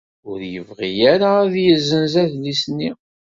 Ur 0.29 0.39
yebɣi 0.53 0.91
ara 1.13 1.29
ad 1.43 1.53
yezzenz 1.65 2.13
adlis-nni. 2.23 2.89